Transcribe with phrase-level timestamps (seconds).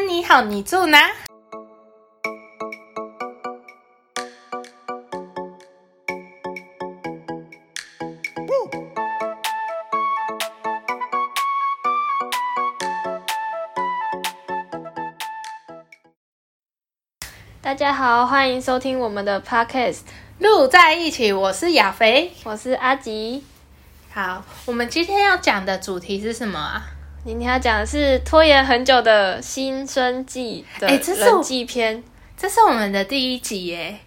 [0.00, 1.10] 安，你好，你住哪？
[17.60, 20.00] 大家好，欢迎收听我们的 podcast，
[20.38, 22.32] 录在一起，我是亚肥。
[22.44, 23.44] 我是阿吉。
[24.10, 26.99] 好，我们今天要讲的主题是什么啊？
[27.22, 32.02] 今天要讲的是拖延很久的新生季的人际篇，
[32.34, 33.98] 这是我们的第一集耶。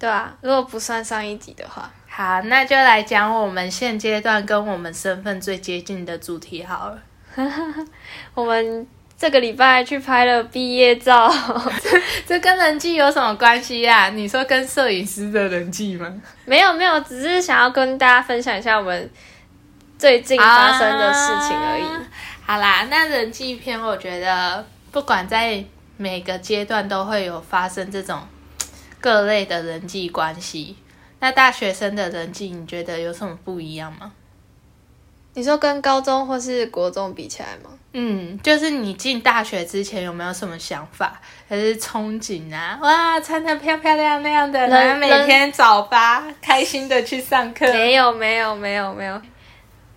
[0.00, 6.98] 对啊，如果不算上一集的话，好，那就来讲我们现阶段跟我们身份最接近的主题好了。
[8.34, 8.84] 我们
[9.16, 11.32] 这个礼拜去拍了毕业照，
[12.26, 16.12] 这跟人际有什么关系呀、你说跟摄影师的人际吗？
[16.44, 19.08] 没有没有，只是想要跟大家分享一下我们
[19.96, 21.84] 最近发生的事情而已。
[21.84, 22.02] 啊
[22.46, 25.64] 好啦，那人际篇，我觉得不管在
[25.96, 28.20] 每个阶段都会有发生这种
[29.00, 30.76] 各类的人际关系。
[31.18, 34.12] 那大学生的人际，你觉得有什么不一样吗？
[35.34, 37.70] 你说跟高中或是国中比起来吗？
[37.94, 42.78] 嗯，就是你进大学之前有没有什么想法，还是憧憬啊？
[42.80, 49.20] 哇，穿的漂漂亮亮的，人然后每天早八开心的去上课，没有没有没有没有，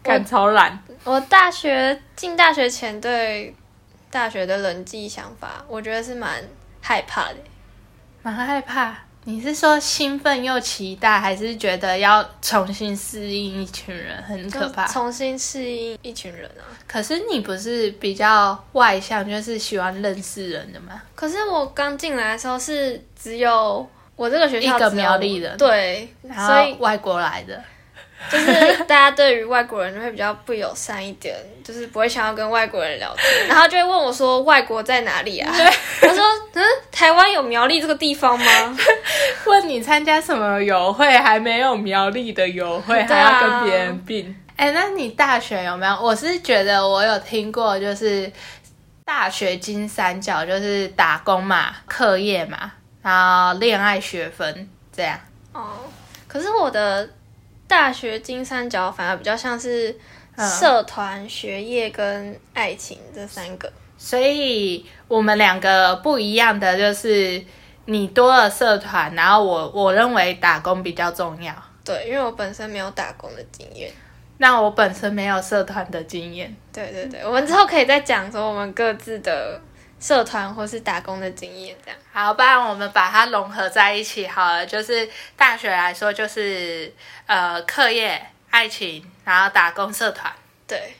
[0.01, 0.77] 干超懒。
[1.03, 3.55] 我 大学进大学前对
[4.11, 6.43] 大学的人际想法，我觉得是蛮
[6.81, 7.35] 害怕的。
[8.21, 8.95] 蛮害怕。
[9.25, 14.87] 你是说兴奋又期待，还是觉得要重新适应一群人很可怕？
[14.87, 16.63] 重新适应一群人啊！
[16.87, 20.99] 可是你不是比较外向，就是喜欢认识人的吗？
[21.13, 27.61] 可是我刚进来的时候是只有我这个学校一个苗栗人对，然后外国来的，
[28.31, 35.51] 就是大家对于外国人就会比较不友善一点，就是不会想要跟外国人聊天，然后就会问我说外国在哪里啊？
[36.01, 38.77] 我说嗯，台湾有苗栗这个地方吗？
[39.45, 44.35] 问你参加什么游会，还没有苗栗的游会，还要跟别人 并。
[44.57, 45.93] 哎、那你大学有没有？
[46.01, 48.29] 我是觉得我有听过，就是
[49.05, 52.69] 大学金三角，就是打工嘛、课业嘛，
[53.01, 53.13] 然
[53.53, 55.17] 后恋爱学分这样。
[55.53, 55.77] 哦，
[56.27, 57.09] 可是我的
[57.69, 59.95] 大学金三角反而比较像是
[60.35, 63.71] 嗯社团、学业跟爱情这三个。
[63.95, 67.41] 所以我们两个不一样的就是，
[67.85, 71.53] 你多了社团，然后我我认为打工比较重要。
[71.85, 73.91] 对，因为我本身没有打工的经验。
[74.37, 79.61] 那我本身没有社团的经验，对对对，我们之后可以再讲说我们各自的
[79.99, 81.99] 社团或是打工的经验，这样。
[82.11, 84.65] 好，不然我们把它融合在一起好了。
[84.65, 86.93] 就是大学来说，就是
[87.25, 90.31] 呃课业、爱情，然后打工、社团，
[90.67, 90.95] 对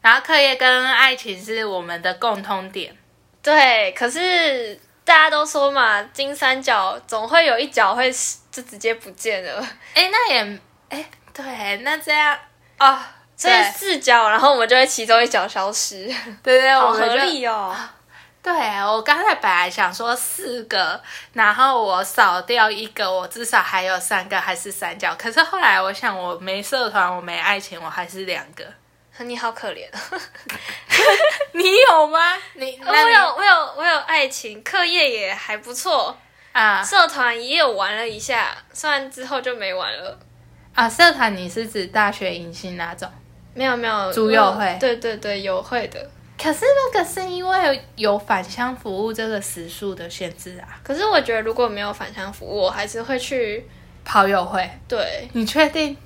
[0.00, 2.96] 然后课业跟爱情是我们的共通点。
[3.42, 8.12] 对，可是大家都说嘛，金三角总会有一角会
[8.50, 10.58] 就直接不见了，哎，那也
[10.90, 12.38] 哎对，那这样
[12.78, 12.98] 哦，
[13.36, 16.06] 所以四角，然后我们就会其中一角消失，
[16.42, 17.74] 对对，好合理哦。
[18.42, 18.52] 对，
[18.84, 21.00] 我刚才本来想说四个，
[21.32, 25.14] 然后我少掉一个，我至少还有三个还是三角。
[25.16, 28.64] 可是后来我想，我没社团，我没爱情，我还是两个。
[29.18, 29.86] 你好可怜，
[31.52, 32.18] 你有吗？
[32.54, 36.16] 你你我有我有我有爱情，课业也还不错，
[36.50, 40.18] 啊社团也有玩了一下，虽然之后就没玩了。
[40.74, 43.08] 啊，社团你是指大学迎新那种？
[43.54, 46.10] 没有没有，组友会对对对，友会的。
[46.42, 50.80] 可是那个是因为有返乡服务这个时数的限制啊。
[50.82, 53.64] 可是我觉得如果没有返乡服务，我还是会去。
[54.04, 55.96] 跑友会，对你确定？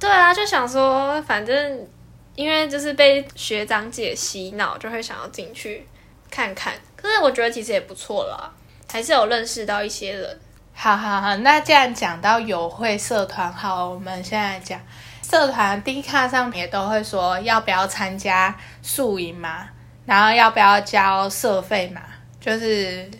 [0.00, 1.86] 对啊，就想说，反正
[2.34, 5.86] 因为就是被学长姐洗脑，就会想要进去
[6.30, 6.72] 看看。
[6.96, 8.50] 可是我觉得其实也不错啦，
[8.90, 10.40] 还是有认识到一些人。
[10.72, 14.80] 好好好，那既然讲到友会社团，好，我们现在讲
[15.32, 19.66] 社团 D 卡上面也都会说要不要参加宿营嘛，
[20.04, 22.02] 然后要不要交社费嘛，
[22.38, 23.10] 就是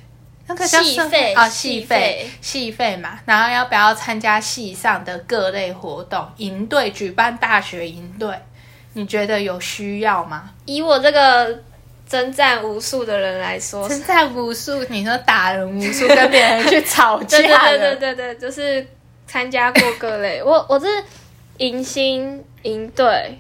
[0.47, 8.29] 那个叫社系费哦，系系费系费嘛，然后要不要参加系上的各类活动，营队举办大学营队，
[8.93, 10.51] 你觉得有需要吗？
[10.67, 11.63] 以我这个
[12.07, 17.49] 征战无数的人来说，征战无数，你说打人无数，跟别人去吵架 对
[17.79, 18.87] 对对对对，就是
[19.27, 20.43] 参加过各类。
[20.43, 20.87] 我我是
[21.59, 23.39] 迎新迎队，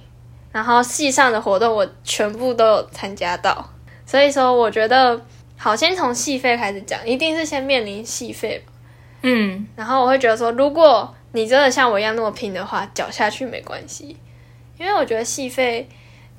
[0.53, 3.71] 然后系上的活动我全部都有参加到，
[4.07, 5.21] 所以说我觉得
[5.57, 8.73] 好，先从戏费开始讲，一定是先面临戏费吧。
[9.23, 14.17] 嗯，然后我会觉得说，如果你真的像我一样那么拼的话，缴下去没关系，
[14.79, 15.89] 因为我觉得戏费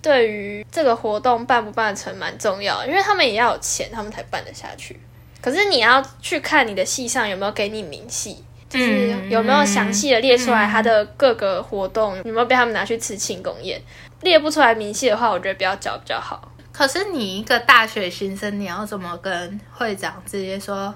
[0.01, 4.99] 对于这个活动办不办成蛮重要，因为他们也要有钱，他们才办得下去。
[5.41, 8.43] 可是你要去看你的系上有没有给你明细，
[8.73, 13.79] 就是嗯有没有详细的列出来他的各个活动、有没有被他们拿去吃庆功宴。
[14.21, 16.51] 列不出来明细的话，我觉得不要交比较好。
[16.71, 20.93] 可是你一个大学新生，你要怎么跟会长直接说？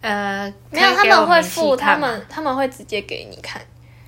[0.00, 3.62] 呃，没有，他们会付，他们他们会直接给你看。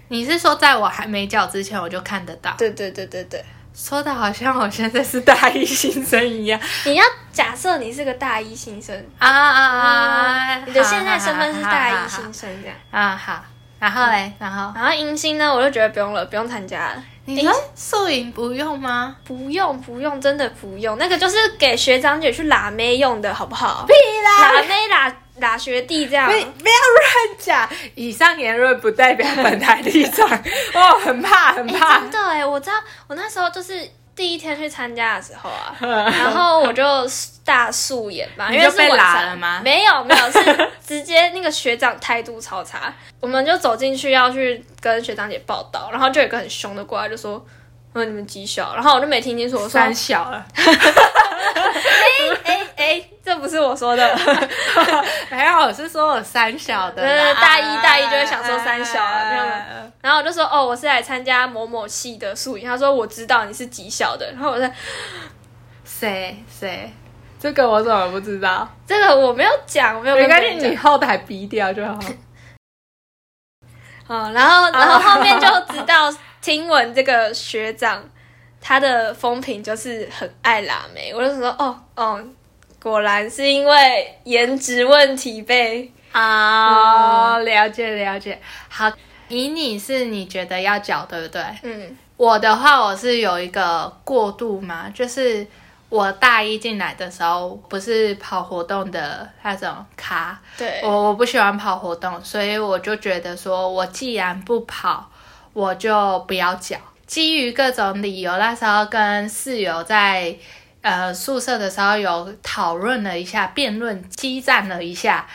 [0.09, 2.53] 你是说在我还没缴之前我就看得到？
[2.59, 10.57] 对对对对对，说的好像我现在是大一新生一样你要假设你是个大一新生，啊啊啊！
[10.65, 12.77] 你的现在身份是大一新生这样。
[12.93, 13.43] 啊，好。
[13.81, 17.05] 然后嘞，然后然后迎新呢，我就觉得不用了，不用参加了。
[17.27, 19.17] 你说宿营不用吗？
[19.25, 23.85] 不用不用，真的不用，那个就是给学长姐去拉妹用的，好不好？
[23.87, 23.93] 屁
[24.23, 24.53] 啦！
[24.53, 26.33] 拉妹拉拉学弟这样不。
[26.33, 30.29] 不要乱讲，以上言论不代表本台立场。
[30.75, 31.99] 哦，很怕，很哎、怕。
[32.01, 32.77] 真的哎，我知道，
[33.09, 36.85] 我那时候就是第一天去参加的时候啊， 然后我就
[37.45, 47.45] 大素颜嘛，因为是被晚上拉了吗没有没有，是 直接那个学长态度超差，我们就走进去要去跟学长姐报道，然后就有一个很凶的过来就说。
[47.97, 48.75] 嗯，你们几小？
[48.75, 50.45] 然后我就没听清楚，我说三小了，
[52.45, 54.19] 哎哎哎，这不是我说的，
[55.31, 57.03] 没有，我是说我三小的。
[57.35, 59.45] 大一大一就会想说三小啊没有
[60.03, 62.67] 然后我就说哦，我是来参加某某系的宿营。
[62.67, 64.71] 他说我知道你是几小的，然后我说
[65.85, 66.93] 谁谁？
[67.41, 68.69] 这个我怎么不知道？
[68.87, 71.99] 这个我没有讲，我没有没关系，你后台逼掉就好。
[74.09, 78.03] 嗯，然后然后后面就知道听闻这个学长
[78.67, 82.19] 他的风评就是很爱拉妹，我就说哦哦，
[82.83, 88.41] 果然是因为颜值问题被哦，了解了解。
[88.71, 88.91] 好，
[89.29, 91.43] 以你是你觉得要缴对不对？
[91.63, 95.47] 嗯我的话，我是有一个过渡嘛，就是
[95.91, 105.11] 我大一进来的时候，不是跑活动的那种咖，对我我不喜欢跑活动，所以我就觉得说，我既然不跑，
[105.53, 106.79] 我就不要缴。
[107.07, 110.35] 基于各种理由，那时候跟室友在
[110.83, 115.27] 呃宿舍的时候有讨论了一下，辩论激战了一下，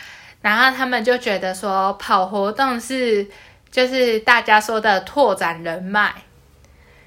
[0.42, 3.27] 然后他们就觉得说，跑活动是
[3.71, 6.13] 就是大家说的拓展人脉。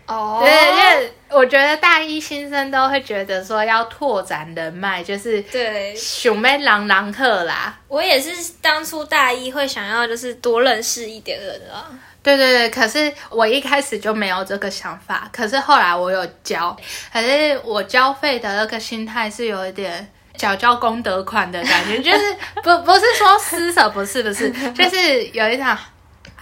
[0.06, 7.78] 哦对，因为我觉得大一新生都会觉得说要拓展人脉，就是对，熊妹狼狼客啦。
[7.86, 11.86] 我也是当初大一会想要就是多认识一点人啊。
[12.22, 16.76] 对对对，可是我一开始就没有这个想法，可是后来我有交，
[17.12, 25.76] 可是我交费的那个心态是有一点缴交功德款的感觉，就是不不是说施舍，不是不是，就是有一场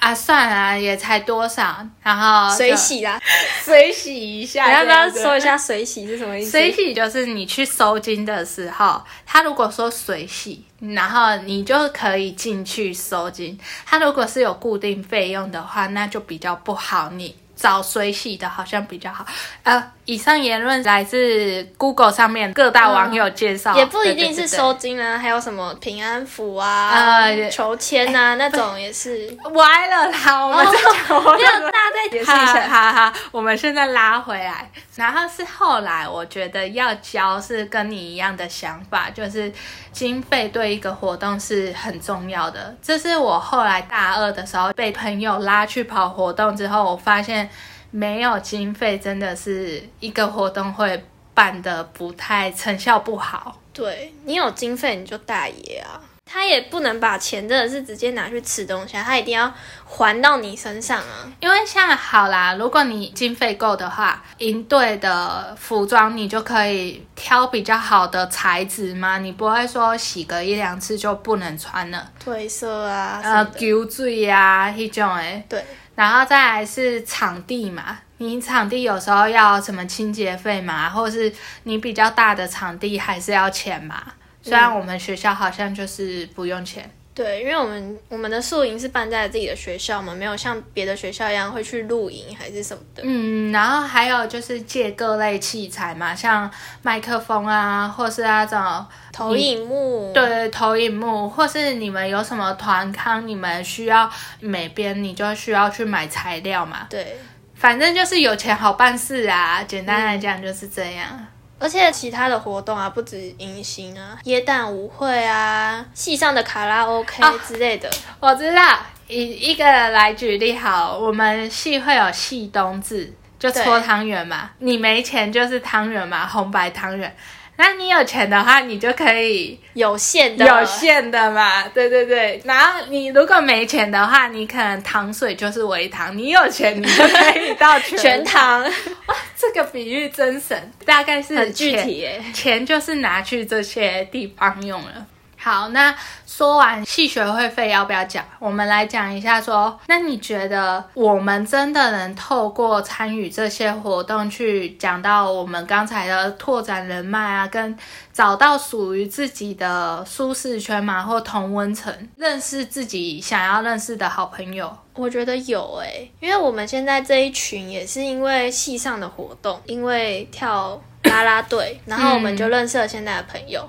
[0.00, 3.20] 啊算了，也才多少，然后水洗啦，
[3.62, 6.50] 水洗一下，你要不要说一下水洗是什么意思？
[6.50, 13.58] 水洗就是你去收金的时候，他如果说水洗，然后你就可以进去收金。
[13.84, 17.10] 他如果是有固定费用的话，那就比较不好。
[17.10, 19.26] 你找水洗的好像比较好。
[19.64, 29.28] 呃，以上言论来自 Google 上面各大网友介绍，也不一定是对对对收金啊，还有什么平安符啊、呃求签啊那种也是。
[29.52, 30.46] 歪了啦。
[30.46, 32.66] 我们在讲活动没有，大家再解释一好下。
[32.66, 39.52] 哈哈，我们现在拉回来，然后是后来我觉得要交是跟你一样的想法，就是
[39.92, 42.74] 经费对一个活动是很重要的。
[42.80, 47.49] 这是我后来大二的时候被朋友拉去跑活动之后，我发现
[47.90, 51.04] 没有经费真的是一个活动会
[51.34, 53.58] 办的不太成效不好。
[53.72, 59.50] 对你有经费你就大爷啊，他也不能把钱真的是直接拿去吃东西啊，他一定要
[59.84, 61.32] 还到你身上啊。
[61.40, 75.42] 因为像好啦，如果你经费够的话，营队的服装你就可以挑比较好的材质嘛，你不会说洗个一两次就不能穿了，褪色啊，呃，什么的丢水啊那种诶。
[75.48, 81.32] 对，然后再来是场地嘛，你场地有时候要什么清洁费嘛，或者是
[81.64, 84.02] 你比较大的场地还是要钱嘛。
[84.42, 93.02] 虽然我们学校好像就是不用钱，对，因为我们我们的宿营是办在自己的学校嘛，没有像别的学校一样会去露营还是什么的。
[93.04, 96.50] 嗯，然后还有就是借各类器材嘛，像
[96.82, 106.86] 麦克风啊，或是那种投影幕，对投影幕，或是你们有什么团康，你们需要每边，你就需要去买材料嘛。
[106.88, 107.18] 对，
[107.54, 111.26] 反正就是有钱好办事啊，简单来讲就是这样。
[111.60, 117.88] 而且其他的活动啊，不止迎新啊，耶诞舞会啊，系上的卡拉 OK 啊之类的。
[118.18, 124.50] 我知道，以一个来举例好，我们系会有系冬至就搓汤圆嘛。
[124.58, 127.14] 你没钱就是汤圆嘛，红白汤圆。
[127.56, 132.40] 那你有钱的话，你就可以有限的，有限的嘛，对对对。
[132.44, 136.16] 然后你如果没钱的话，你可能糖水就是微糖。
[136.16, 138.62] 你有钱，你就可以到全 糖。
[138.62, 142.22] 哇，这个比喻真神，大概是很具体耶。
[142.34, 145.06] 钱就是拿去这些地方用了。
[145.42, 145.94] 好，那
[146.26, 148.22] 说完系学会费要不要讲？
[148.38, 157.74] 我们来讲一下，说那你觉得我们真的能透过参与这些活动去讲到我们刚才的拓展人脉啊，跟
[158.12, 164.70] 找到属于自己的舒适圈嘛，或同温层，认识自己想要认识的好朋友？
[164.92, 173.66] 我觉得有诶，因为我们现在这一群也是因为系上的活动，因为跳啦啦队，然后我们就认识了现在的朋友。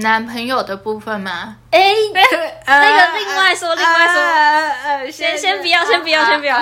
[0.00, 1.56] 男朋友的部分吗？
[1.70, 1.92] 哎，
[2.66, 6.56] 那个另外说，另外说，先先不要，先不要，先不要。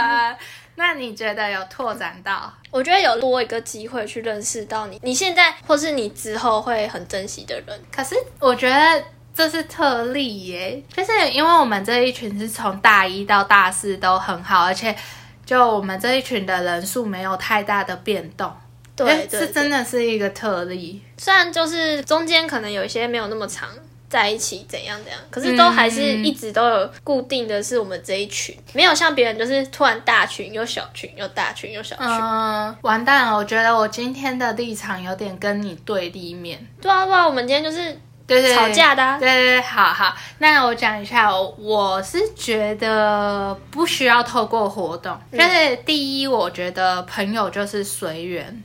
[0.74, 2.52] 那你觉得有拓展到？
[2.70, 7.80] 我觉得有多一个机会去认识到你，你现在或是你之后会很珍惜的人。
[7.94, 14.96] 可是我觉得这是特例耶，就是因为我们这一群是从大一到大四都很好，而且
[15.44, 18.50] 就我们这一群的人数没有太大的变动。
[18.94, 21.02] 对，是真的是一个特例。
[21.16, 23.68] 虽然就是中间可能有一些没有那么长
[24.08, 32.06] 在一起，怎样怎样，可是都还是一直都有固定的是我们这一群，没有像别人就是突然大群又小群又大群又小群。
[32.06, 33.36] 嗯，完蛋了！
[33.36, 36.58] 我觉得我今天的立场有点跟你对立面。
[36.78, 39.18] 对啊，对啊，我们今天就是对对吵架的。
[39.18, 40.14] 对对对，好好。
[40.36, 48.62] 那我讲一下，我是觉得不需要透过活动，就是第一，我觉得朋友就是随缘。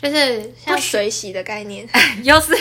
[0.00, 1.86] 就是像水洗的概念，
[2.24, 2.56] 又是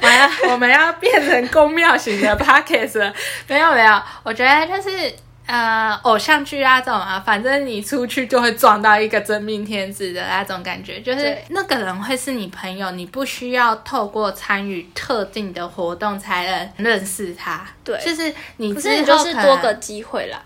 [0.00, 3.12] 完了，我们要变成宫庙型的 pockets 了。
[3.46, 5.12] 没有没有，我觉得就是
[5.46, 17.66] 呃偶像剧啊这种啊，反正你出去就会撞到一个真命天子的那种感觉，就是那个人会是你朋友，你不需要透过参与特定的活动才能认识他。
[17.84, 20.42] 对，就是你不是就是多个机会啦。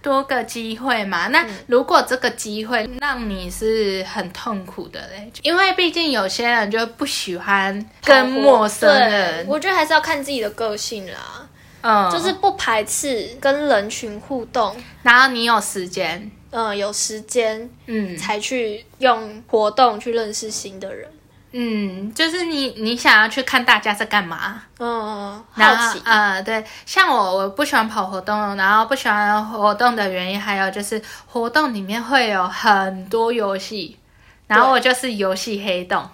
[0.00, 1.28] 多个机会嘛？
[1.28, 9.46] 那如果这个机会让你是很痛苦的嘞，因为毕竟有些人就不喜欢跟陌生人。
[9.48, 11.48] 我觉得还是要看自己的个性啦。
[11.80, 21.08] 嗯，就是不排斥跟人群互动，然后你有时间，嗯，有时间，嗯，才去用活动去认识新的人。
[21.52, 24.62] 嗯，就是你，你想要去看大家在干嘛？
[24.78, 33.98] 嗯，好奇啊，对，像我，我不喜欢跑活动，然后不喜欢活动的原因，还有就是活动里面会有很多游戏，
[34.46, 36.06] 然后我就是游戏黑洞，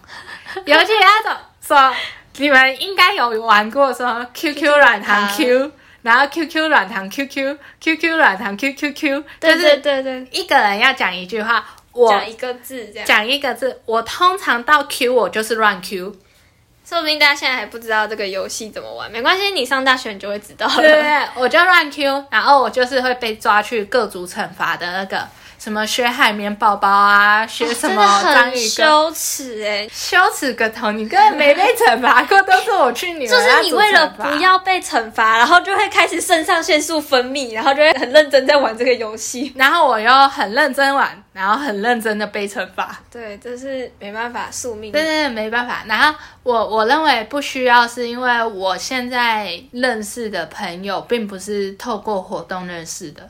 [0.67, 1.93] 游戏黑洞说
[2.37, 5.73] 你们应该有玩过说 QQ 软糖 Q，
[6.03, 11.65] 然后 QQ 软糖 QQ，QQ 软糖 QQQ，对对对对，一个人要讲一句话。
[11.95, 13.81] 讲一个字，这样讲一个字。
[13.87, 16.17] 我通常到 Q 我就是乱 Q，
[16.85, 20.77] 说不定大家现在还不知道这个游戏怎么玩，没关系，你上大学你就会知道了。
[20.77, 25.29] 对对，我就乱 Q，然后我就是会被抓去各组惩罚的那个。
[25.65, 30.93] 什么学海绵宝宝啊，学什么章鱼羞耻哎，羞耻个头！
[30.93, 43.01] 你根本没被惩罚过，都是我去你就是你为了不要被惩罚，然后就会开始肾上腺素分泌，然后就会很认真在玩这个游戏， 然后我又很认真玩，然后很认真的被惩罚。
[43.11, 44.93] 对，这是没办法宿命。
[44.93, 45.83] 对对对，没办法。
[45.87, 53.27] 然后我我认为不需要，是因为我现在认识的朋友，并不是透过活动认识的。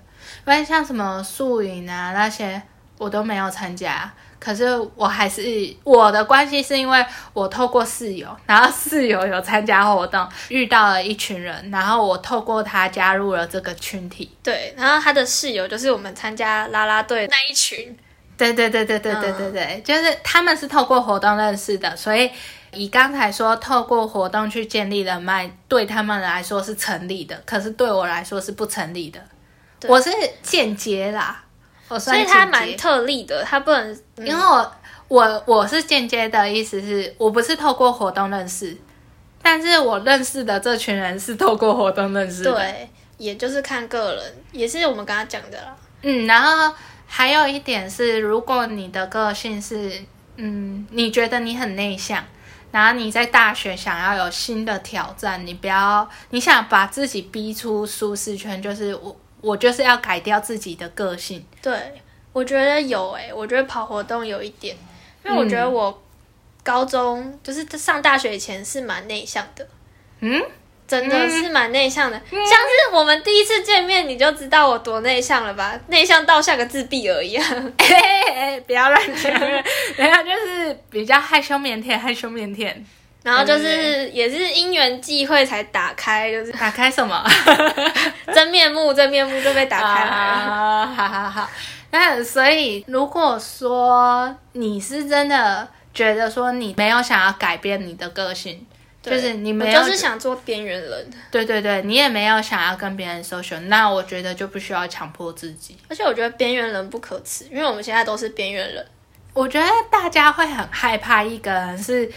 [0.46, 2.60] 因为像什么宿营啊那些
[2.98, 5.42] 我都没有参加，可是我还是
[5.82, 14.30] 我的关系是因为我透过室友，然后室友有参加活动，遇到了一群人，然后我透过他加入了这个群体。
[14.42, 17.96] 对，然后他的室友就是我们参加啦啦队那一群。
[18.36, 22.30] 对对对对对对对对，就是他们是透过活动认识的，所以
[22.72, 29.20] 以刚才说透过活动去建立人脉，对他们来说是成立的，可是对我来说是不成立的。
[29.86, 30.10] 我是
[30.42, 31.44] 间接啦，
[32.00, 34.72] 所以他蛮特例的，他不能，因为我
[35.08, 38.74] 我我是间接的意思是我不是透过活动认识，
[39.42, 42.88] 但是我认识的这群人是透过活动认识的，对，
[43.18, 45.76] 也就是看个人，也是我们刚刚讲的啦。
[46.00, 46.74] 嗯，然后
[47.06, 49.92] 还有一点是，如果你的个性是，
[50.36, 52.24] 嗯，你觉得你很内向，
[52.70, 59.14] 然后你在大学想要有新的挑战，你不要，你想把自己逼出舒适圈，就是我。
[59.44, 61.44] 我就是要改掉自己的个性。
[61.60, 61.72] 对，
[62.32, 64.74] 我觉得有诶，我觉得跑活动有一点，
[65.24, 66.02] 因为我觉得我
[66.62, 69.66] 高中就是上大学以前是蛮内向的。
[70.20, 70.42] 嗯，
[70.88, 75.78] 真的是蛮内向的，像是我们第一次见面你就知道我多内向了吧？
[75.88, 77.44] 内向到像个自闭儿一样。
[77.78, 79.32] 哎，不要乱讲，
[79.96, 82.74] 人家，就是比较害羞腼腆，害羞腼腆。
[83.24, 87.24] 然后就是也是因缘际会才打开，就是打开什么
[88.32, 90.10] 真面目，真面目就被打开了。
[90.10, 91.50] 啊，好好好。
[91.90, 98.66] 那所以如果说你是真的觉得说你没有想要改变你的个性，
[99.00, 105.78] 就是你没有就是想做边缘人，对对对，你也没有想要跟别人 social，那我觉得就不需要强迫自己。
[105.88, 108.86] 而且我觉得边缘人不可耻，因为我们现在都是边缘人。
[109.32, 112.10] 我觉得大家会很害怕一个人是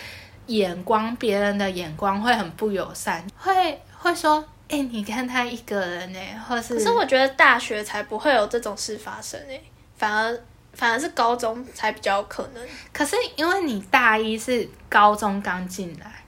[0.48, 9.62] 眼光，别人的眼光会很不友善，会会说，哎、你看他一个人呢，或是可是我觉得大学才不会有这种事发生诶、
[9.98, 10.40] 反而
[10.74, 12.64] 反而是高中才比较有可能。
[12.92, 16.24] 可是因为你大一是高中刚进来，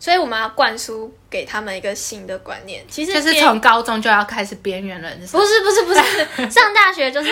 [0.00, 5.40] 所以我们要灌输给他们一个新的观念，其实就是从高中就要开始边缘人生。
[5.40, 6.50] 不是不是不是。
[6.50, 7.30] 上大学就是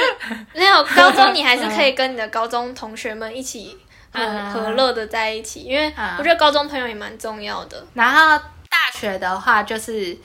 [0.55, 3.77] 没有高中，你还是可以 跟你的高中同学们一起
[4.13, 7.85] 很嗯和乐的在一起，因为嗯我觉得高中朋友也蛮重要的。
[7.95, 8.39] 然后
[8.69, 10.17] 大学的话就是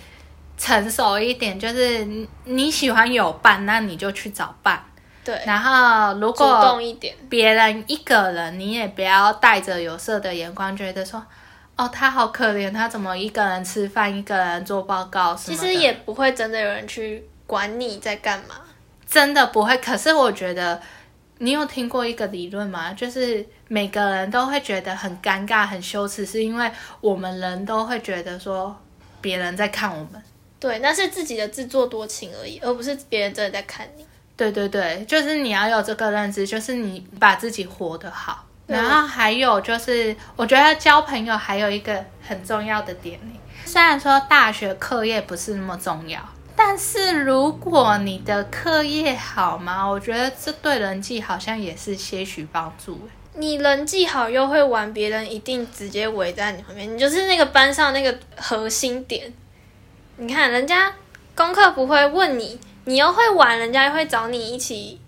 [0.58, 4.84] 成熟一点，就是你你喜欢有伴，那你就去找伴。
[5.24, 7.16] 对，然后如主动果一点。
[7.30, 11.24] 别人一个人，你也不要带着有色的眼光，觉得说。
[11.78, 15.54] 哦，他好可怜，他怎么一个人吃饭，一个人做报告什么？
[15.54, 18.56] 其实也不会真的有人去管你在干嘛。
[19.06, 19.76] 真的不会。
[19.80, 20.82] 可是我觉得，
[21.40, 22.94] 你有听过一个理论吗？
[22.94, 28.76] 就是每个人都会觉得很尴尬、很羞耻，是因为我们人都会觉得说
[29.20, 30.22] 别人在看我们。
[30.60, 34.06] 对，那是自己的自作多情而已，而不是别人真的在看你。
[34.38, 38.46] 对对对，就是你要有这个认知，就是你把自己活得好。
[38.68, 43.20] 然后还有就是，我觉得交朋友还有一个很重要的点，
[43.64, 46.20] 虽然说大学课业不是那么重要，
[46.68, 53.00] 但是如果你的课业好嘛，我觉得这对人际好像也是些许帮助。
[53.36, 59.32] 你人际好又会玩，别人一定直接围在你旁边，你就是那个班上那个核心点。
[60.18, 60.92] 你看人家
[61.36, 65.00] 功课不会问你，你又会玩，人家会找你一起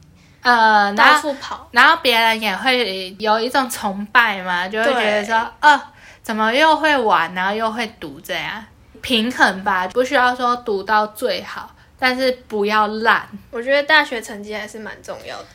[0.44, 1.68] 呃，到处跑。
[1.72, 5.82] 然后别人也会有一种崇拜嘛，就会觉得对说，哦，
[6.22, 8.64] 怎么又会玩，然后又会读这样，
[9.08, 15.46] 平衡吧，不需要说读到最好，但是不要烂，我觉得大学成绩还是蛮重要的。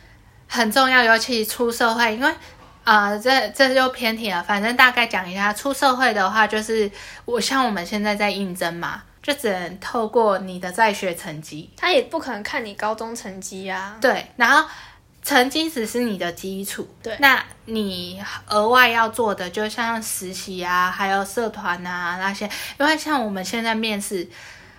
[0.48, 2.34] 很重要，尤其出社会，因为。
[2.84, 4.42] 啊、这这就偏题了。
[4.42, 6.90] 反正大概讲一下，出社会的话，就是
[7.24, 13.96] 我像我们现在在应征嘛，就只能透过你的在学成绩，他也不可能看你高中成绩啊。
[14.00, 14.68] 对，然后
[15.22, 22.44] 成绩只是你的基础，对那你额外要做的，就像实习啊，还有社团啊那些，
[22.78, 24.28] 因为像我们现在面试，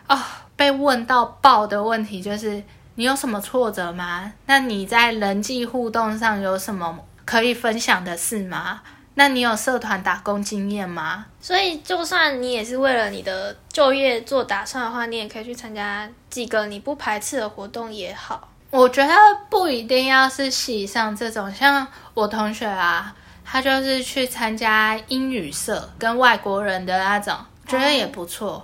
[0.07, 0.19] 哦，
[0.55, 2.61] 被问到爆的问题就是
[2.95, 4.33] 你有什么挫折吗？
[4.45, 8.81] 那你在人际互动上有什么可以分享的事吗？
[9.15, 11.25] 那你有社团打工经验吗？
[11.39, 18.49] 所以，就算你也是为了你的就业做打算的话，你也可以去参加几个你不排斥的活动也好。
[18.73, 19.13] 我觉得
[19.51, 28.63] 不一定要是系上这种，像我同学啊，他就是去参加英语社跟外国人的那种，觉得也不错。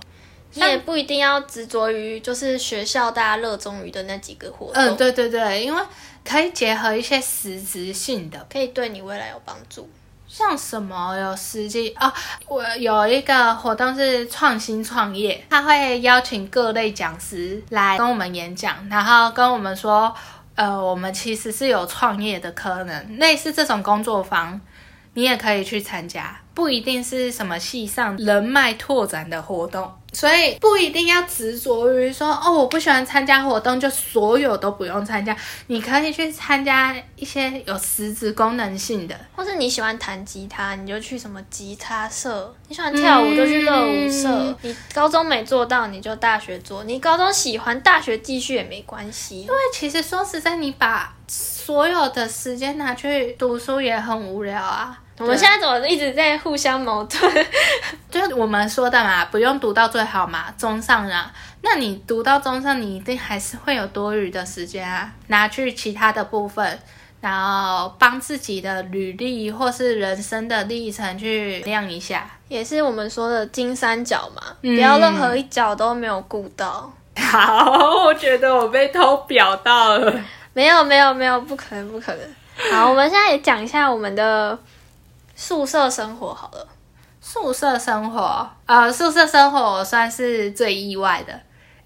[0.54, 5.80] 你也不一定要执着于就是学校大家热衷于的那几个活动，嗯，对对对，因为
[6.24, 9.88] 可以结合一些实质性的，可以对你未来有帮助。
[10.32, 12.10] 像什么有实际哦，
[12.46, 20.14] 我有一个活动是创新创业，他会邀请各类讲师来跟我们演讲，然后跟我们说，
[20.54, 24.60] 呃，我们其实是有创业的可能，类似这种工作坊，
[25.14, 29.90] 你也可以去参加，不一定是什么系上人脉拓展的活动。
[30.12, 35.34] 所以不一定要执着于说哦，我不喜欢参加活动，就所有都不用参加。
[35.68, 42.28] 你可以去参加一些有实质功能性的，或是你喜欢弹吉他，你就去什么吉他社；
[42.66, 44.28] 你喜欢跳舞就去乐舞社。
[44.28, 49.42] 嗯你高中没做到，你就大学做；你高中喜欢，大学继续也没关系。
[49.42, 54.98] 因为其实说实在，你把所有的时间拿去读书也很无聊啊。
[55.20, 57.46] 我们现在怎么一直在互相矛盾？
[58.10, 61.30] 就是我们说的嘛，不用读到最好嘛，中上啊。
[61.62, 66.78] 那你读到中上，你一定还是会有多余的时间啊，拿去其他的部分，
[67.20, 72.26] 然后帮自己的履历或是人生的历程去亮一下。
[72.48, 76.90] 也是我们说的金三角嘛，嗯不要任何一角都没有顾到。
[77.16, 80.12] 好，我觉得我被偷表到了。
[80.54, 82.20] 没有没有没有，不可能不可能。
[82.72, 84.58] 好，我们现在也讲一下我们的
[85.42, 86.68] 宿舍生活好了。
[87.18, 91.32] 宿舍生活，呃，宿舍生活我算是最意外的，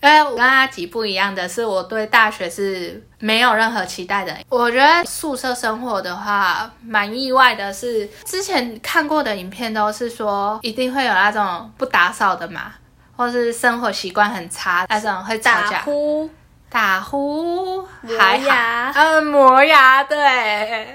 [0.03, 4.37] 因为我跟阿吉不一样的是，我对大学是没有任何期待的。
[4.49, 12.73] 我觉得宿舍生活的话，蛮意外的是，之前看过的影片都是说一定会有那种不打扫的嘛，
[13.17, 15.83] 或是生活习惯很差那种会吵打架。
[15.83, 16.29] 呼，
[16.75, 20.19] 打呼磨牙呃，磨牙对。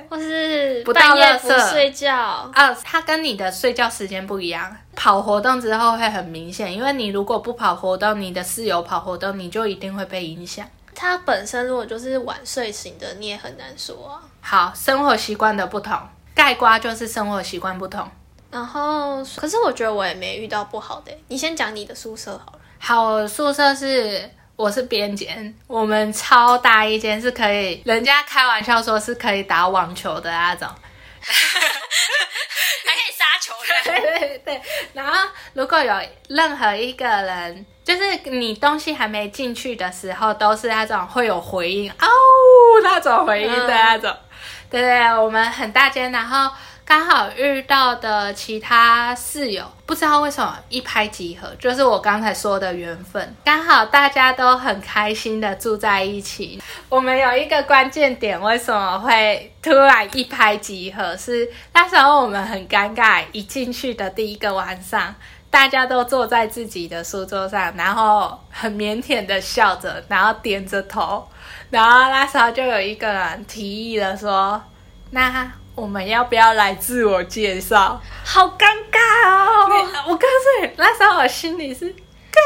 [0.10, 2.14] 或是不到半夜不睡觉，
[2.54, 4.76] 啊，它跟你的睡觉时间不一样。
[4.94, 10.68] 跑活动之后会很明显，因为你如果不跑活动，你的室友跑活动，你就一定会被影响。
[10.94, 14.20] 他本身如果就是晚睡型的，你也很难说啊。
[14.42, 15.98] 好，生活习惯的不同，
[16.36, 18.06] 盖瓜就是生活习惯不同。
[18.52, 21.24] 然后，可是我觉得我也没遇到不好的欸。
[21.30, 22.60] 你先讲你的宿舍好了。
[22.80, 24.30] 好，宿舍是
[24.60, 30.68] 我是边间，我们超大一间，是可以，人家开玩笑说是可以打网球的那种。
[31.22, 33.54] 还可以杀球
[33.86, 35.94] 对对对，然后如果有
[36.28, 42.06] 任何一个人，就是你东西还没进去的时候，都是那种会有回音哦
[42.84, 44.14] 那种回音的那种。
[44.70, 46.54] 对对，我们很大间，然后
[46.90, 56.60] 刚好遇到的其他室友，不知道为什么一拍即合，就是我刚才说的缘分，刚好大家都很开心的住在一起。
[56.90, 61.16] 我们有一个关键点，为什么会突然一拍即合？
[61.16, 65.14] 是那时候我们很尴尬，一进去的第一个晚上。
[65.52, 71.28] 大家都坐在自己的书桌上，然后很腼腆的笑着，然后点着头，
[71.70, 74.60] 然后那时候就有一个人提议了说
[75.12, 79.88] ：“那我们要不要来自我介绍？”好尴尬哦。
[80.08, 81.88] 我告诉你，那时候我心里是
[82.32, 82.42] 干，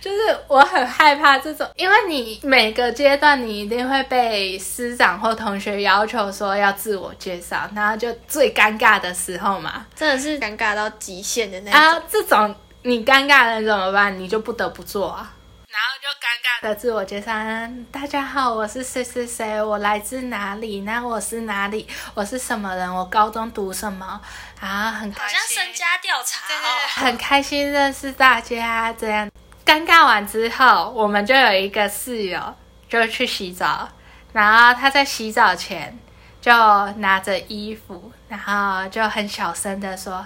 [0.00, 11.80] 就是我很害怕这种，因为你每个阶段你一定会被师长或同学要求说要自我介绍，然后就最尴尬的时候嘛，真的是尴尬到极限的那种。
[11.80, 14.16] 啊，这种你尴尬了怎么办？
[14.18, 15.32] 你就不得不做啊。
[15.74, 20.82] 然后就尴尬的自我介绍，嗯大家好，我是谁谁谁，我来自哪里？
[20.82, 21.88] 那我是哪里？
[22.14, 22.94] 我是什么人？
[22.94, 24.20] 我高中读什么？
[24.60, 28.92] 啊，很开心，家调查对对对很开心认识大家。
[28.92, 29.28] 这样
[29.66, 32.54] 尴尬完之后，我们就有一个室友
[32.88, 33.88] 就去洗澡，
[34.32, 35.98] 然后他在洗澡前
[36.40, 36.52] 就
[36.98, 40.24] 拿着衣服，然后就很小声的说：“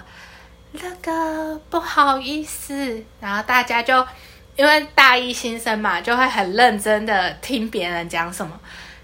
[0.73, 4.05] 那个不好意思。”然后大家就
[4.59, 8.51] 因为大一新生嘛，就会很认真的听别人讲什么，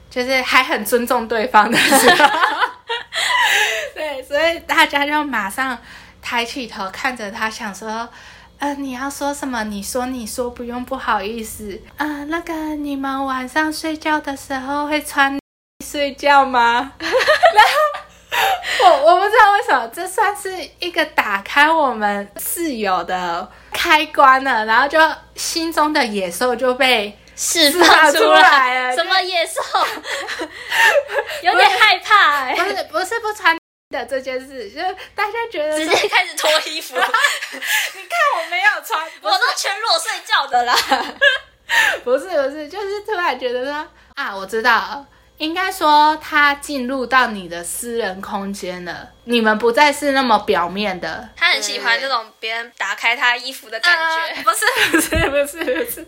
[0.10, 2.30] 就是还很尊重对方的时候。
[3.96, 5.78] 对，所以大家就马上
[6.22, 8.10] 抬起头看着他，想说。
[8.58, 9.64] 呃，你要说什么？
[9.66, 11.82] 你说，你说，不用不好意思。
[11.98, 15.38] 啊、那个，你们晚上睡觉的时候会穿
[15.86, 16.94] 睡觉吗？
[18.86, 25.00] 我我不知道为什么，这算是一个打开我们室友的开关了，然后就
[25.36, 28.90] 心中的野兽就被释放出来。
[28.90, 29.62] 了 什么野兽？
[31.42, 33.58] 有点害怕哎、不是不是不穿
[33.90, 40.76] 的这件事，就是大家觉得直接开始脱衣服， 你看我没有穿，我都全裸睡觉的啦。
[42.04, 45.06] 不是不是，就是突然觉得说啊，我知道了，
[45.38, 51.28] 应该说他进入到你的私人空间了，你们不再是那么表面的。
[51.36, 54.34] 他很喜欢这种别人打开他衣服的感觉。
[54.34, 56.08] 呃不是不是不是不是，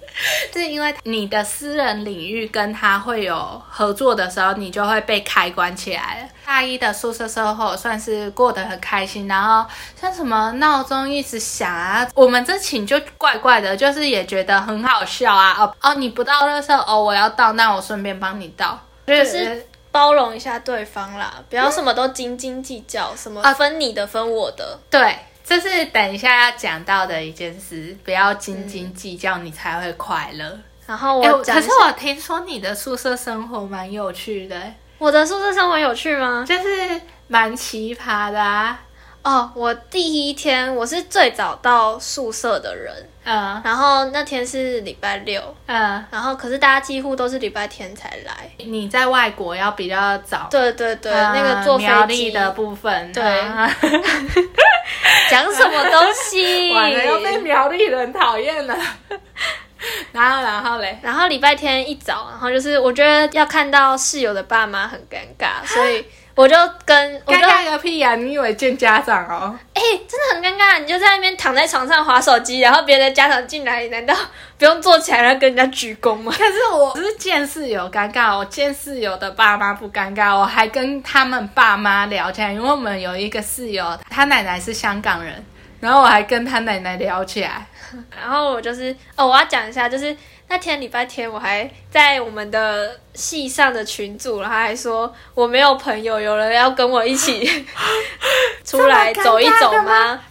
[0.54, 6.30] 是 因为你的私人领域跟他会有合作的时候，你就会被开关起来了。
[6.46, 15.54] 大一的宿舍生活算是过得很开心，然后像什么闹钟一直响啊，我们这寝就怪怪的，就是也觉得很好笑啊。
[15.60, 24.78] 哦哦，你不倒垃圾哦，我要倒，那我顺便帮你倒，就就是包容一下对方啦，不要什么都斤斤计较，什么啊分你的分我的。
[24.90, 30.60] 对，这是等一下要讲到的一件事，不要斤斤计较，你才会快乐。
[30.86, 34.62] 然后哎、我可是我听说你的宿舍生活蛮有趣的、
[34.98, 36.46] 我的宿舍生活有趣吗？
[36.48, 38.80] 就是蛮奇葩的啊。
[39.28, 43.62] 哦，我第一天我是最早到宿舍的人，嗯。
[43.62, 48.50] 然后那天是礼拜六，嗯，然后可是大家几乎都是礼拜天才来。
[48.60, 50.48] 你在外国要比较早。
[50.50, 52.26] 对对对，嗯那个坐苗飞机。
[52.26, 53.22] 栗的部分，对。
[53.42, 53.70] 啊。
[55.30, 56.72] 讲什么东西？
[56.74, 58.74] 完了要被苗栗人讨厌了。
[60.14, 66.04] 然后，然后嘞，然后礼拜天一早，然后就是我觉得要看到室友的爸妈很尴尬，所以
[66.38, 69.58] 我就跟我尴尬个屁呀、你以为见家长哦？
[69.74, 74.14] 哎、真的很尴尬，你就在那边躺在床上划手机，然后别的家长进来，难道
[74.60, 76.32] 不用坐起来然后跟人家鞠躬吗？
[76.38, 85.44] 可是我只是见室友尴尬，我见室友的爸妈不尴尬，我还跟他们爸妈聊起来，因为我们有一个室友，他奶奶是香港人，
[85.80, 87.66] 然后我还跟他奶奶聊起来。
[88.16, 90.16] 然后我就是哦，我要讲一下，就是
[90.50, 97.66] 那天礼拜天，我还在我们的系上的群组，然后还说我没有朋友，有人要跟我一起
[98.64, 100.22] 出来走一走吗？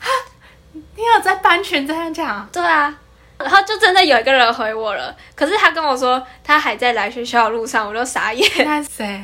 [0.94, 2.48] 你有在班群这样讲？
[2.50, 2.98] 对啊，
[3.38, 9.22] 然后就真的有一个人回我了，可是他跟我说他还在来学校的路上，我就傻眼，那谁？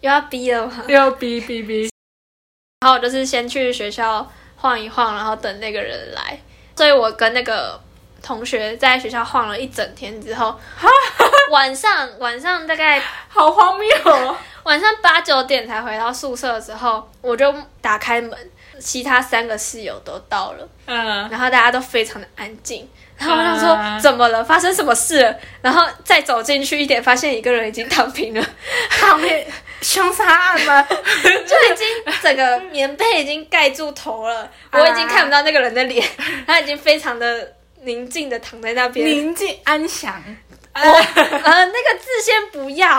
[0.00, 0.84] 又要逼了吗？
[0.88, 1.88] 又逼逼逼！
[2.80, 6.38] 然后我就是先去学校晃一晃，然后等那个人来。
[6.76, 7.80] 所以我跟那个
[8.26, 10.58] 同学在学校晃了一整天之后，
[11.52, 18.36] 晚上晚上大概好荒谬哦，晚上八九点才回到宿舍的时候，我就打开门，
[18.80, 22.88] 其他三个室友都到了，嗯，然后大家都非常的安静。
[23.16, 24.44] 然后我想说啊怎么了？
[24.44, 25.34] 发生什么事了？
[25.62, 28.44] 然后再走进去一点，发现一个人已经躺平了，
[28.90, 29.46] 躺平
[29.80, 30.82] 凶杀案吗？
[30.84, 31.86] 就已经
[32.20, 36.06] 整个棉被已经盖住头了，我已经看不到那个人的脸，
[36.46, 37.54] 他已经非常的
[37.86, 39.06] 宁静的躺在那边。
[39.08, 40.22] 宁静安详。
[40.78, 42.98] 我呃那个字先不要，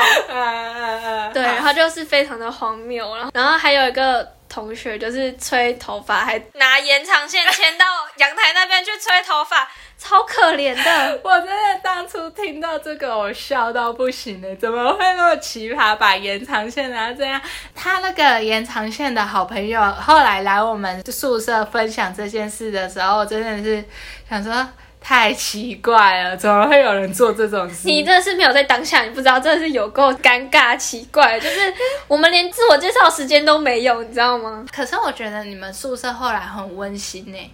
[1.31, 11.19] 对，然后就是非常的荒谬，然后然后还有一个同学就是吹头发，还拿延长线牵到阳台那边去吹头发，超可怜的。
[11.23, 15.95] 我真的当初听到这个，我笑到不行了，怎么会那么奇葩？
[15.97, 17.39] 把延长线拿这样，
[17.75, 23.85] 他那个延长线的好朋友后来来我们宿舍分享这件事的时候，真的是
[24.27, 24.67] 想说
[24.99, 27.87] 太奇怪了，怎么会有人做这种事？
[27.87, 31.73] 你真的是没有在当下，你不知道，真的是有够尴尬奇怪，就是
[32.07, 34.65] 我们连自我介绍时间都没有，你知道吗？
[34.73, 37.51] 可是我觉得你们宿舍后来很温馨呢，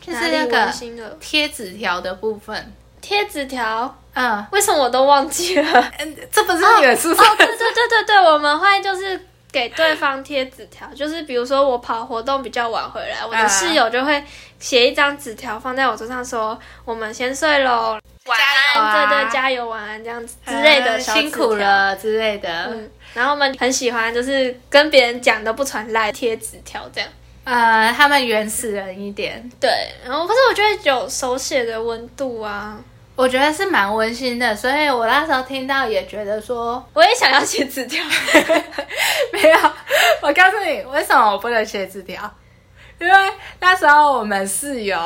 [0.00, 0.72] 就是那个
[1.20, 2.72] 贴纸条的部分。
[3.02, 5.92] 贴纸条，嗯，为什么我都忘记了？
[5.98, 9.20] 嗯这不是你们宿舍、哦，对对对对对，我们会就是
[9.56, 14.22] 给对方贴纸条，就是比如说我跑活动比较晚回来，我的嗯室友就会
[14.58, 18.38] 写一张纸条放在我桌上说，我们先睡喽，晚
[18.74, 21.54] 安，对对，加油，晚安这样子之类的辛苦。
[21.54, 22.66] 了之类的。
[22.66, 27.08] 嗯，然后我们很喜欢，就是跟别人讲都不传来贴纸条这样。
[27.44, 29.70] 呃，他们原始人一点，对，
[30.04, 32.78] 然后可是我觉得有手写的温度啊，
[33.16, 38.04] 我觉得是蛮温馨的，所以我那时候听到也觉得说，我也想要写纸条。
[39.32, 39.58] 没有，
[40.20, 42.30] 我告诉你为什么我不能写字条，
[43.00, 44.98] 因为那时候我们室友，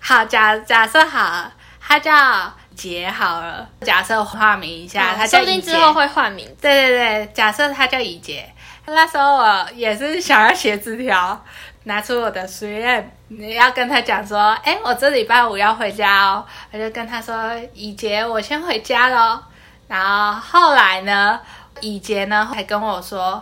[0.00, 1.50] 好假假设好，
[1.80, 6.54] 他叫杰好了，假设化名一下，他叫说不定之后会换名字。
[6.62, 8.48] 对对对，假设他叫乙杰，
[8.86, 11.44] 那时候我也是想要写字条，
[11.86, 19.40] 拿出我的书页，你要跟他讲说，哎，我这礼拜五要回家哦，我就跟他说，以杰，我先回家喽。
[19.86, 21.40] 然后后来呢，
[21.80, 23.40] 以杰呢还跟我说，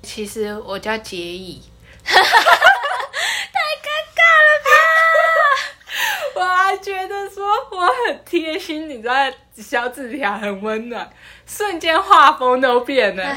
[0.00, 1.60] 其实我叫杰乙。
[6.36, 9.14] 我还觉得说我很贴心，你知道，
[9.56, 11.10] 小纸条很温暖，
[11.44, 13.36] 瞬间画风都变了，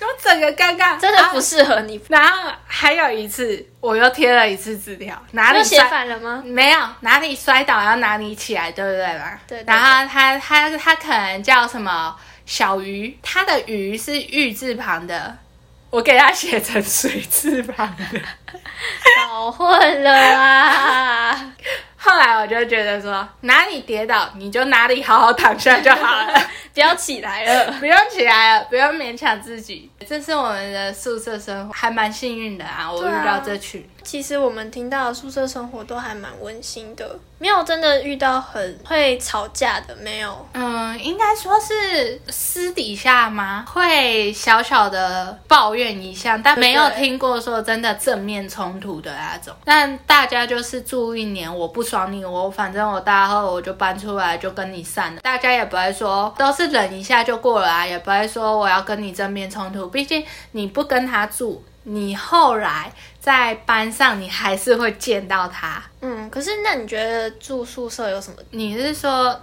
[0.00, 6.42] 我整个尴尬，真的不适合你，然后还有一次，我又贴了一次纸条，哪里又写摔反了吗？
[6.44, 9.38] 没有哪里摔倒要哪里起来，对不对嘛？
[9.46, 12.14] 对对然后他他他可能叫什么
[12.46, 15.36] 小鱼，他的鱼是玉字旁的，
[15.90, 18.20] 我给他写成水字旁的。
[19.28, 21.52] 搞混了啦！
[22.08, 26.32] 后来我就觉得说，哪里跌倒你就哪里好好躺下就好了。
[26.72, 27.72] 不要起来了。
[27.72, 29.90] 不用起来了，不用勉强自己。
[30.08, 32.90] 这是我们的宿舍生活，还蛮幸运的啊！
[32.90, 40.48] 我遇到这群，其实我们听到的宿舍生活都还蛮温馨的，没有真的遇到很会吵架的，没有。
[40.54, 43.66] 嗯，应该说是私底下吗？
[43.68, 49.54] 会小小的抱怨一下，但没有对听过说真的正面冲突的那种。
[49.62, 55.20] 但大家就是住一年，我不爽你，我反正我大后我就搬出来就跟你散了。
[55.20, 59.86] 大家也不会说都是忍一下就过了啊，也不会说我要跟你正面冲突。
[59.88, 65.82] 毕竟你不跟他住，你后来在班上你还是会见到他。
[66.02, 68.36] 嗯，可是那你觉得住宿舍有什么？
[68.50, 69.40] 你是说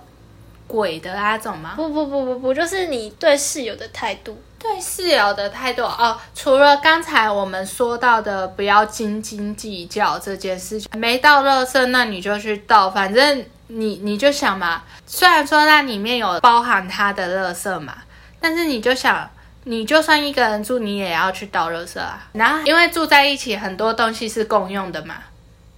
[0.68, 1.74] 鬼的那种吗？
[1.76, 4.40] 不不不不不，就是你对室友的态度。
[4.60, 17.96] 对室友的态度哦，除了刚才我们说到的不要斤斤计较这件事情，没到垃圾那你就去倒，反正你你就想嘛，虽然说那里面有包含他的垃圾嘛，
[18.40, 19.28] 但是你就想。
[19.66, 22.28] 你就算一个人住，你也要去倒垃圾啊。
[22.34, 25.16] 然后因为住在一起，很多东西是共用的嘛，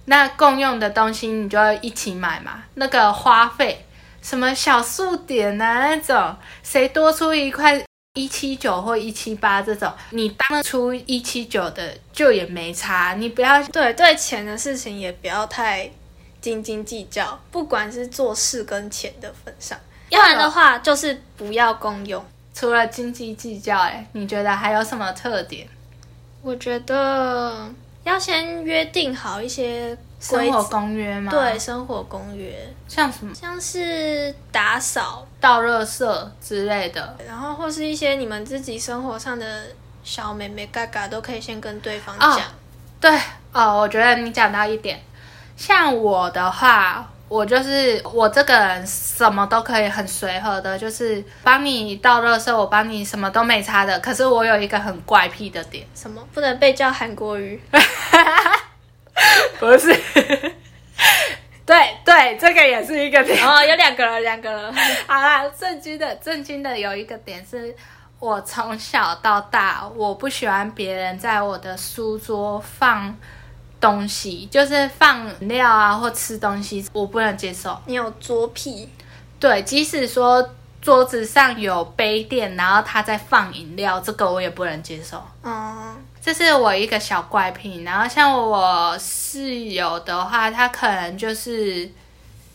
[0.04, 2.62] 那共用的东西你就要一起买嘛。
[2.74, 3.86] 那个花费，
[4.22, 7.82] 什么小数点啊那种，谁多出一块
[8.14, 15.90] 一七九或一七八这种，你当得出一七九的就也没差，你不要对对钱的事情也不要太
[16.40, 19.78] 斤斤计较，不管是做事跟钱的份上，
[20.10, 22.22] 要不然的话就是不要共用。
[22.58, 25.64] 除了斤斤计较，哎，你觉得还有什么特点？
[26.42, 27.70] 我觉得
[28.02, 31.30] 要先约定好一些生活公约吗？
[31.30, 33.32] 对，生活公约，像什么？
[33.32, 39.66] 像是打扫、倒垃圾之类的，然后或是一些你们自己生活上的
[40.02, 42.40] 小妹妹嘎嘎都可以先跟对方讲。
[43.00, 43.16] 对
[43.52, 45.00] 哦，我觉得你讲到一点，
[45.56, 47.08] 像我的话。
[47.28, 53.98] 我就是我这个人，什么都可以很随和的，就是帮你倒热圾，我帮你什么都没差的。
[54.00, 57.60] 可是我有一个很怪癖的点，什么不能被叫韩国语？
[59.60, 59.92] 不是，
[61.66, 64.72] 对对，这个也是一个点哦，有两个了，两个了。
[65.06, 67.74] 好啦，震惊的，震惊的有一个点是，
[68.18, 73.14] 我从小到大，我不喜欢别人在我的书桌放。
[73.80, 77.80] 东西就是放料啊，或吃东西，我不能接受。
[77.86, 78.88] 你有桌癖？
[79.38, 80.50] 对，即使说
[80.82, 85.22] 桌子上有杯垫，然后他在放饮料，这个我也不能接受。
[85.44, 87.84] 嗯，这是我一个小怪癖。
[87.84, 91.88] 然后像我室友的话，他可能就是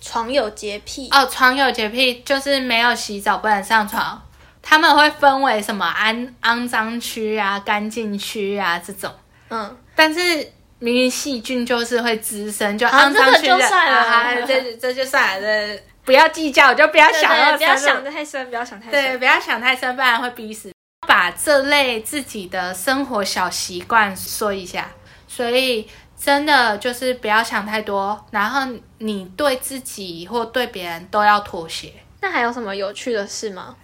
[0.01, 4.21] 床有洁癖哦，床有洁癖就是没有洗澡不能上床。
[4.61, 9.09] 他们会分为什么肮肮脏区啊、干净区啊这种。
[9.49, 10.51] 嗯，但是。
[10.83, 20.73] 明明细菌就是会滋生，就肮脏去了啊，这这就算了，这不要计较，就不要想，不要想的太深，不要想太深，对，不要想太深，不然会逼死。
[21.07, 24.91] 把这类自己的生活小习惯说一下，
[25.25, 25.87] 所以
[26.21, 28.67] 真的就是不要想太多，然后
[28.97, 31.93] 你对自己或对别人都要妥协。
[32.19, 33.77] 那还有什么有趣的事吗？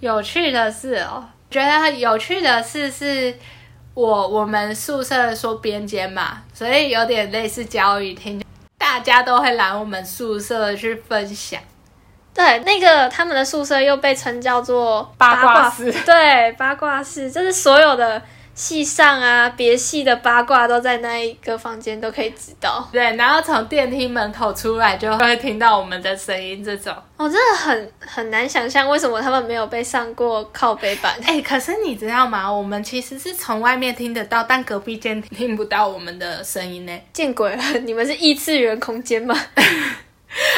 [0.00, 3.34] 有趣的事哦，觉得有趣的事是。
[3.96, 8.44] 我我们宿舍说边间嘛，所以有点类似教育厅，
[8.76, 11.58] 大家都会来我们宿舍去分享。
[12.34, 18.20] 对，那个他们的宿舍又被称叫做八卦室，对，八卦室，就是所有的。
[18.56, 22.88] 系上啊，别系的八卦都在那一个房间都可以知道。
[22.90, 31.14] 对，然后从电梯门口出来就会听到我们的声音，这种我真的很很难想象为什么他们没有被上过靠背板。
[31.24, 32.50] 哎，可是你知道吗？
[32.50, 37.00] 我们其实是从外面听得到，但隔壁间听不到我们的声音呢。
[37.12, 39.38] 见鬼了，你们是异次元空间吗？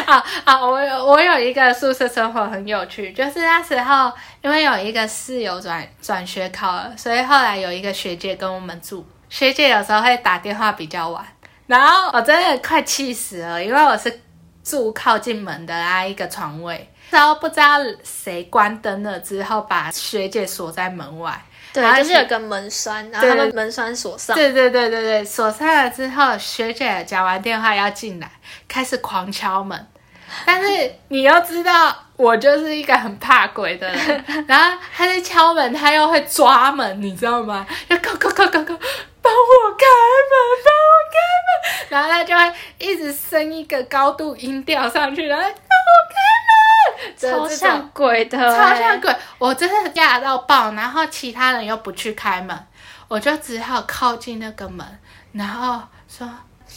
[0.09, 0.67] 啊啊！
[0.67, 9.07] 我有我有一个宿舍生活很有趣，就是那时候因为有一个室友转转学考了，所以后来有一个学姐跟我们住。
[9.29, 11.23] 学姐有时候会打电话比较晚，
[11.67, 14.23] 然后我真的快气死了，因为我是
[14.65, 21.39] 住靠近门的那一个床位，然后不知道谁关灯了之后把学姐锁在门外。
[21.71, 24.35] 对，就是有个门栓，然后他们门栓锁上。
[24.35, 28.31] 对对对对对，锁上了之后，学姐讲完电话要进来，
[28.67, 29.87] 开始狂敲门。
[30.45, 34.25] 但是你要知道，我就是一个很怕鬼的人。
[34.47, 37.67] 然后他在敲门，他又会抓门，你知道吗？
[37.89, 38.75] 要扣扣扣扣扣，
[39.23, 39.87] 帮我开
[40.31, 41.89] 门，帮我开门。
[41.89, 49.15] 然后他就会一直升一个高度音调上去，然后帮我开门，超像鬼的，超像鬼。
[49.39, 52.67] 我真的吓到爆，然后其他人又不去开门，
[53.09, 54.87] 我就只好靠近那个门，
[55.33, 56.29] 然后说：“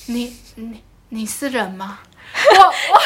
[0.08, 2.00] 你你你是人吗？”
[2.34, 3.01] 我我！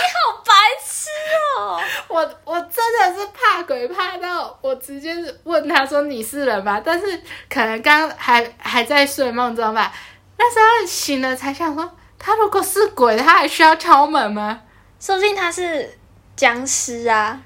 [2.15, 6.81] 我我真的是怕鬼怕到我直接问他说你是人吗？
[6.83, 7.05] 但是
[7.49, 9.93] 可能刚还还在睡梦中吧，
[10.37, 14.61] 那时候醒了才想说，他如果是鬼，他还需要敲门吗？
[14.97, 15.97] 说不定他是
[16.37, 17.37] 僵尸啊！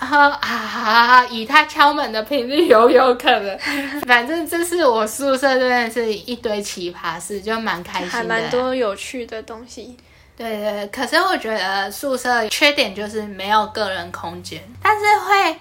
[0.00, 3.58] 然后啊，以他敲门的频率有有可能。
[4.08, 9.94] 反正这是我宿舍真的是一堆奇葩事，就蛮开心的，还蛮多有趣的东西。
[10.36, 15.60] 对对，可是我觉得宿舍缺点就是没有个人空间，但是会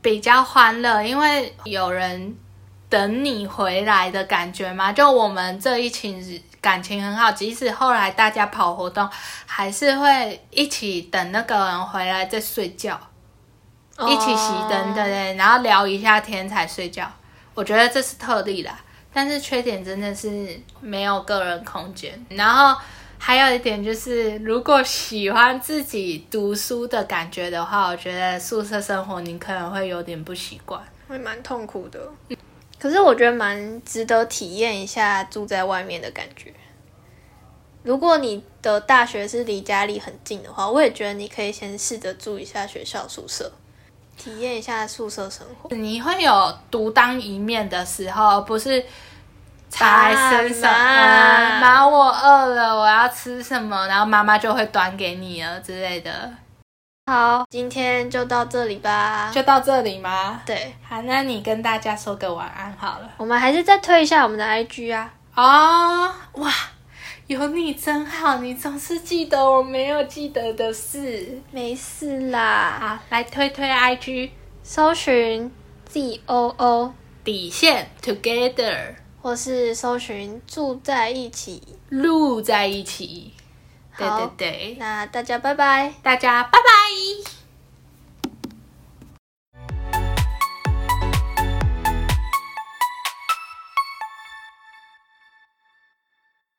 [0.00, 2.36] 比较欢乐，因为有人
[2.88, 4.92] 等你回来的感觉嘛。
[4.92, 9.10] 就我们这一群感情很好，即使后来大家跑活动，
[9.44, 12.96] 还是会一起等那个人回来再睡觉，
[13.98, 17.10] 一起熄灯，对对，然后聊一下天才睡觉。
[17.54, 18.78] 我觉得这是特例啦，
[19.12, 22.80] 但是缺点真的是没有个人空间，然后。
[23.24, 32.00] 还有一点就是，如果喜欢自己读书的感觉的话，我觉得宿舍生活你可能会有点不习惯，会蛮痛苦的。
[32.80, 36.52] 可是我觉得蛮值得体验一下住在外面的感觉。
[37.84, 43.52] 如果你的大学是离家里很近的话，我也觉得你可以先试着住一下学校宿舍。
[44.18, 45.74] 体验一下宿舍生活。
[45.76, 48.84] 你会有独当一面的时候，不是
[49.72, 56.30] 茶来伸手，妈我饿了，我要吃什么，然后妈妈就会端给你了之类的。
[57.06, 59.30] 好，今天就到这里吧。
[59.32, 60.42] 就到这里吗？
[60.44, 63.10] 对，好，那你跟大家说个晚安好了。
[63.16, 65.10] 我们还是再推一下我们的 IG 啊。
[65.34, 66.52] 哦，哇，
[67.26, 71.40] 有你真好，你总是记得我没有记得的事。
[71.50, 74.30] 没事啦，好，来推推 IG
[74.62, 75.50] 搜寻
[75.88, 76.94] Z O O，
[77.24, 81.62] 底线 Together 或是搜寻住在一起。
[81.88, 83.32] 录在一起。
[83.96, 85.94] 对好对对，那大家拜拜。
[86.02, 87.41] 大家拜拜。